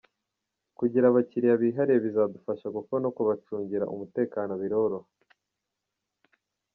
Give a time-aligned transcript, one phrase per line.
[0.77, 5.09] Kugira abakiliya bihariye bizadufasha kuko no kubacungira umutekano biroroha.